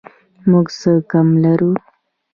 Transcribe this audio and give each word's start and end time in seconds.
موږ 0.49 0.65
څه 0.79 0.91
کم 1.11 1.27
لرو؟ 1.43 1.71